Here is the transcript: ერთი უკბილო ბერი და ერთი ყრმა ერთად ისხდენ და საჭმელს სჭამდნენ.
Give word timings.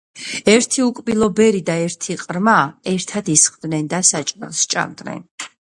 ერთი 0.53 0.85
უკბილო 0.85 1.27
ბერი 1.41 1.59
და 1.67 1.75
ერთი 1.83 2.17
ყრმა 2.23 2.57
ერთად 2.95 3.31
ისხდენ 3.37 3.89
და 3.95 4.03
საჭმელს 4.15 4.65
სჭამდნენ. 4.67 5.25